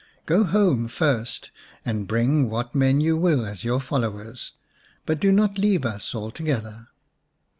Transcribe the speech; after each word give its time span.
Go 0.25 0.45
home 0.45 0.87
first, 0.87 1.51
and 1.85 2.07
bring 2.07 2.49
what 2.49 2.73
men 2.73 3.01
you 3.01 3.15
will 3.15 3.45
as 3.45 3.63
your 3.63 3.79
followers, 3.79 4.53
but 5.05 5.19
do 5.19 5.31
not 5.31 5.59
leave 5.59 5.85
us 5.85 6.15
altogether." 6.15 6.87